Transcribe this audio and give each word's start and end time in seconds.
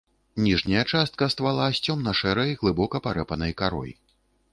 Ніжняя 0.43 0.83
частка 0.93 1.27
ствала 1.33 1.67
з 1.79 1.83
цёмна-шэрай, 1.87 2.49
глыбока 2.63 3.03
парэпанай 3.05 3.53
карой. 3.61 3.93